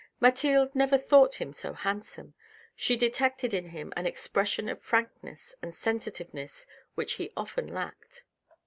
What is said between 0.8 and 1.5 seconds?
thought